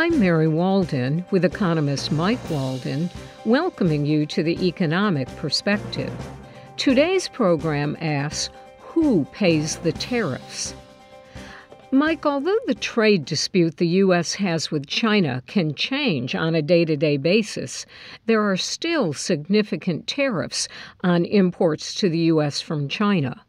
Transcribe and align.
I'm 0.00 0.18
Mary 0.18 0.48
Walden 0.48 1.26
with 1.30 1.44
economist 1.44 2.10
Mike 2.10 2.48
Walden, 2.48 3.10
welcoming 3.44 4.06
you 4.06 4.24
to 4.24 4.42
the 4.42 4.66
Economic 4.66 5.28
Perspective. 5.36 6.10
Today's 6.78 7.28
program 7.28 7.98
asks 8.00 8.48
Who 8.78 9.26
pays 9.26 9.76
the 9.76 9.92
tariffs? 9.92 10.74
Mike, 11.90 12.24
although 12.24 12.58
the 12.66 12.74
trade 12.74 13.26
dispute 13.26 13.76
the 13.76 13.88
U.S. 13.88 14.32
has 14.32 14.70
with 14.70 14.86
China 14.86 15.42
can 15.46 15.74
change 15.74 16.34
on 16.34 16.54
a 16.54 16.62
day 16.62 16.86
to 16.86 16.96
day 16.96 17.18
basis, 17.18 17.84
there 18.24 18.40
are 18.40 18.56
still 18.56 19.12
significant 19.12 20.06
tariffs 20.06 20.66
on 21.04 21.26
imports 21.26 21.92
to 21.96 22.08
the 22.08 22.30
U.S. 22.32 22.62
from 22.62 22.88
China. 22.88 23.44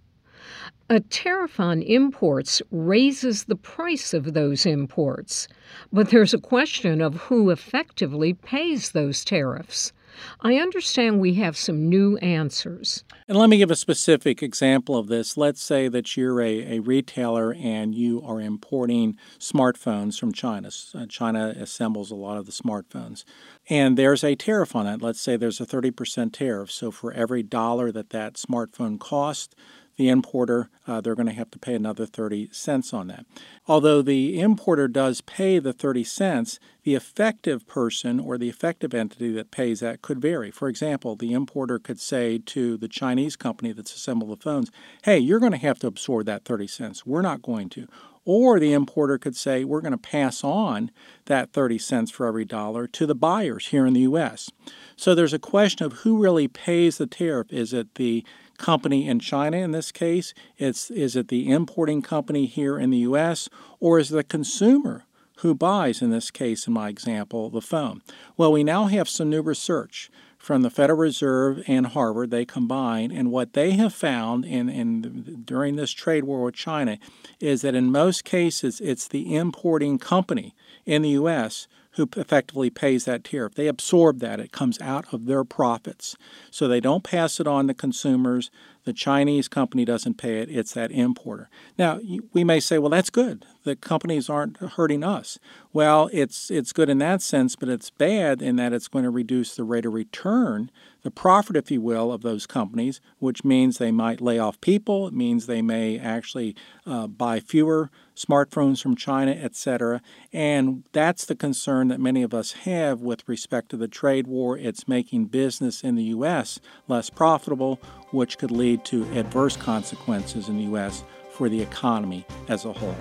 A 0.92 1.00
tariff 1.00 1.58
on 1.58 1.82
imports 1.84 2.62
raises 2.70 3.46
the 3.46 3.56
price 3.56 4.14
of 4.14 4.34
those 4.34 4.66
imports, 4.66 5.48
but 5.94 6.10
there's 6.10 6.34
a 6.34 6.38
question 6.38 7.00
of 7.00 7.16
who 7.16 7.50
effectively 7.50 8.34
pays 8.34 8.92
those 8.92 9.24
tariffs. 9.24 9.94
I 10.42 10.58
understand 10.58 11.22
we 11.22 11.36
have 11.36 11.56
some 11.56 11.88
new 11.88 12.18
answers. 12.18 13.06
And 13.30 13.38
let 13.38 13.50
me 13.50 13.58
give 13.58 13.72
a 13.72 13.76
specific 13.78 14.44
example 14.44 14.98
of 14.98 15.08
this. 15.08 15.38
Let's 15.38 15.64
say 15.64 15.88
that 15.88 16.18
you're 16.18 16.42
a, 16.42 16.78
a 16.78 16.80
retailer 16.80 17.54
and 17.54 17.96
you 17.96 18.22
are 18.24 18.42
importing 18.42 19.18
smartphones 19.40 20.20
from 20.20 20.34
China. 20.34 20.70
Uh, 20.94 21.06
China 21.06 21.54
assembles 21.58 22.12
a 22.12 22.16
lot 22.16 22.38
of 22.38 22.46
the 22.46 22.52
smartphones. 22.52 23.24
And 23.70 23.98
there's 23.98 24.26
a 24.26 24.36
tariff 24.36 24.76
on 24.76 24.88
it. 24.88 25.02
Let's 25.02 25.22
say 25.22 25.38
there's 25.38 25.62
a 25.62 25.66
30% 25.66 26.34
tariff. 26.34 26.70
So 26.70 26.92
for 26.92 27.14
every 27.14 27.44
dollar 27.44 27.92
that 27.94 28.10
that 28.10 28.34
smartphone 28.34 29.00
costs, 29.00 29.56
the 29.98 30.10
importer, 30.10 30.70
uh, 30.88 31.02
they're 31.02 31.16
going 31.16 31.28
to 31.28 31.34
have 31.34 31.52
to 31.52 31.60
pay 31.60 31.76
another 31.76 32.06
30 32.06 32.50
cents 32.52 32.94
on 32.94 33.08
that. 33.08 33.26
Although 33.68 34.02
the 34.02 34.40
importer 34.40 34.88
does 34.88 35.22
pay 35.22 35.60
the 35.60 35.74
30 35.74 36.04
cents, 36.04 36.60
the 36.84 36.96
effective 36.96 37.68
person 37.68 38.20
or 38.20 38.38
the 38.38 38.50
effective 38.50 38.94
entity 38.94 39.32
that 39.34 39.52
pays 39.52 39.82
that 39.82 40.02
could 40.02 40.20
vary. 40.20 40.50
For 40.52 40.68
example, 40.68 41.16
the 41.16 41.34
importer 41.34 41.78
could 41.78 42.00
say 42.00 42.40
to 42.40 42.78
the 42.78 42.88
Chinese 42.88 43.36
company 43.36 43.72
that's 43.72 43.94
assembled 43.94 44.32
the 44.32 44.42
phones, 44.42 44.72
hey, 45.04 45.20
you're 45.20 45.40
going 45.40 45.52
to 45.52 45.58
have 45.58 45.80
to 45.80 45.88
absorb 45.88 46.26
that 46.26 46.46
30 46.46 46.68
cents. 46.68 47.06
We're 47.06 47.22
not 47.22 47.42
going 47.42 47.70
to. 47.70 47.88
Or 48.24 48.60
the 48.60 48.74
importer 48.74 49.18
could 49.18 49.36
say, 49.36 49.64
we're 49.64 49.82
going 49.82 49.94
to 49.94 49.98
pass 49.98 50.44
on 50.44 50.92
that 51.26 51.54
30 51.54 51.80
cents 51.80 52.12
for 52.12 52.28
every 52.28 52.46
dollar 52.46 52.86
to 52.88 53.06
the 53.06 53.16
buyers 53.16 53.68
here 53.68 53.86
in 53.86 53.94
the 53.94 54.02
U.S. 54.02 54.52
So 54.96 55.16
there's 55.16 55.34
a 55.34 55.40
question 55.40 55.86
of 55.86 55.94
who 55.94 56.22
really 56.22 56.48
pays 56.48 56.98
the 56.98 57.08
tariff. 57.08 57.52
Is 57.52 57.74
it 57.74 57.96
the 57.96 58.24
company 58.60 59.08
in 59.08 59.20
China 59.20 59.58
in 59.58 59.72
this 59.72 59.92
case? 59.92 60.36
It's, 60.58 60.92
is 60.92 61.16
it 61.16 61.30
the 61.30 61.50
importing 61.50 62.04
company 62.04 62.46
here 62.46 62.78
in 62.78 62.92
the 62.92 63.00
U.S., 63.00 63.50
or 63.80 63.98
is 63.98 64.12
it 64.12 64.16
the 64.16 64.24
consumer 64.24 65.06
who 65.38 65.56
buys, 65.56 66.04
in 66.04 66.12
this 66.12 66.30
case, 66.30 66.68
in 66.68 66.74
my 66.74 66.90
example, 66.90 67.50
the 67.50 67.62
phone? 67.62 68.04
Well, 68.38 68.52
we 68.52 68.64
now 68.64 68.86
have 68.86 69.10
some 69.10 69.32
new 69.32 69.42
research 69.42 70.12
from 70.42 70.64
the 70.64 70.70
Federal 70.70 70.98
Reserve 70.98 71.64
and 71.68 71.88
Harvard. 71.88 72.32
They 72.32 72.46
combine, 72.46 73.12
and 73.12 73.32
what 73.32 73.54
they 73.54 73.72
have 73.72 73.94
found 73.94 74.44
in, 74.44 74.70
in 74.70 75.44
during 75.46 75.76
this 75.76 75.92
trade 75.92 76.24
war 76.24 76.44
with 76.44 76.56
China 76.56 76.98
is 77.40 77.62
that 77.62 77.76
in 77.76 77.92
most 77.92 78.24
cases, 78.24 78.82
it's 78.82 79.08
the 79.08 79.36
importing 79.36 80.00
company 80.00 80.56
in 80.86 81.04
the 81.04 81.10
U.S 81.10 81.68
who 81.96 82.08
effectively 82.16 82.70
pays 82.70 83.06
that 83.06 83.24
tariff. 83.24 83.56
They 83.56 83.68
absorb 83.68 84.20
that, 84.20 84.40
it 84.40 84.52
comes 84.52 84.80
out 84.80 85.14
of 85.14 85.26
their 85.26 85.44
profits. 85.44 86.16
So 86.50 86.68
they 86.68 86.80
don't 86.80 87.04
pass 87.04 87.40
it 87.40 87.48
on 87.48 87.68
to 87.68 87.74
consumers. 87.74 88.50
The 88.86 88.94
Chinese 88.94 89.48
company 89.48 89.84
doesn't 89.86 90.18
pay 90.18 90.40
it, 90.40 90.50
it's 90.50 90.74
that 90.74 90.92
importer. 90.92 91.50
Now, 91.78 92.00
we 92.34 92.44
may 92.44 92.60
say, 92.60 92.78
well, 92.78 92.90
that's 92.90 93.10
good. 93.10 93.46
The 93.64 93.76
companies 93.76 94.30
aren't 94.30 94.58
hurting 94.58 95.04
us. 95.04 95.38
Well, 95.74 96.10
it's, 96.12 96.50
it's 96.50 96.74
good 96.74 96.90
in 96.90 96.98
that 97.00 97.22
sense, 97.22 97.56
but 97.56 97.70
it's 97.70 97.90
bad 97.90 98.42
in 98.42 98.56
that 98.58 98.74
it's 98.74 98.88
going 98.88 99.04
to 99.04 99.10
reduce 99.10 99.56
the 99.56 99.64
rate 99.64 99.86
of 99.86 99.94
return, 99.94 100.72
the 101.04 101.12
profit, 101.12 101.56
if 101.56 101.72
you 101.72 101.82
will, 101.82 102.12
of 102.12 102.22
those 102.22 102.46
companies, 102.46 103.02
which 103.20 103.44
means 103.44 103.78
they 103.78 103.92
might 103.92 104.22
lay 104.22 104.40
off 104.40 104.60
people. 104.62 105.08
It 105.08 105.14
means 105.14 105.46
they 105.46 105.62
may 105.62 105.98
actually 105.98 106.56
uh, 106.86 107.08
buy 107.08 107.40
fewer 107.40 107.90
smartphones 108.16 108.82
from 108.82 108.96
China, 108.96 109.32
etc. 109.32 110.02
And 110.32 110.84
that's 110.92 111.26
the 111.26 111.36
concern 111.36 111.88
that 111.90 112.00
many 112.00 112.24
of 112.24 112.34
us 112.34 112.52
have 112.52 113.02
with 113.02 113.28
respect 113.28 113.70
to 113.70 113.78
the 113.78 113.88
trade 113.88 114.28
war. 114.28 114.58
It's 114.58 114.88
making 114.88 115.26
business 115.26 115.84
in 115.84 115.96
the 115.96 116.04
U.S. 116.04 116.60
less 116.88 117.10
profitable, 117.10 117.80
which 118.12 118.38
could 118.38 118.52
lead 118.52 118.86
to 118.86 119.10
adverse 119.18 119.58
consequences 119.58 120.50
in 120.50 120.58
the 120.58 120.64
U.S. 120.64 121.04
for 121.32 121.50
the 121.50 121.62
economy 121.62 122.26
as 122.48 122.66
a 122.66 122.74
whole. 122.74 122.96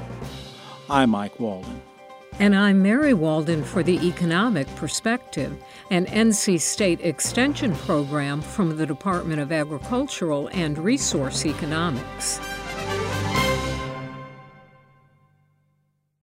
I'm 0.90 1.10
Mike 1.10 1.38
Walden. 1.38 1.80
And 2.40 2.56
I'm 2.56 2.82
Mary 2.82 3.14
Walden 3.14 3.62
for 3.62 3.84
the 3.84 4.04
Economic 4.08 4.66
Perspective, 4.74 5.56
an 5.92 6.06
NC 6.06 6.60
State 6.60 7.00
Extension 7.02 7.76
program 7.76 8.40
from 8.40 8.76
the 8.76 8.86
Department 8.86 9.40
of 9.40 9.52
Agricultural 9.52 10.48
and 10.48 10.76
Resource 10.76 11.46
Economics. 11.46 12.40